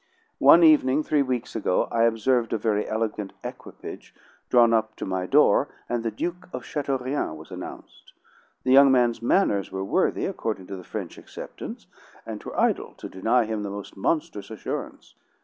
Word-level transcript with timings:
One 0.39 0.63
evening, 0.63 1.03
three 1.03 1.21
weeks 1.21 1.55
gone, 1.57 1.87
I 1.91 2.05
observed 2.05 2.53
a 2.53 2.57
very 2.57 2.87
elegant 2.87 3.33
equipage 3.43 4.15
draw 4.49 4.65
up 4.75 4.95
to 4.95 5.05
my 5.05 5.27
door, 5.27 5.69
and 5.87 6.01
the 6.01 6.09
Duke 6.09 6.49
of 6.51 6.63
Chateaurien 6.65 7.35
was 7.35 7.51
announced. 7.51 8.13
The 8.63 8.71
young 8.71 8.91
man's 8.91 9.21
manners 9.21 9.71
were 9.71 9.83
worthy 9.85 10.25
according 10.25 10.65
to 10.65 10.75
the 10.75 10.83
French 10.83 11.19
acceptance 11.19 11.85
and 12.25 12.41
'twere 12.41 12.57
idle 12.59 12.95
to 12.97 13.09
deny 13.09 13.45
him 13.45 13.61
the 13.61 13.69
most 13.69 13.95
monstrous 13.95 14.49
assurance. 14.49 15.13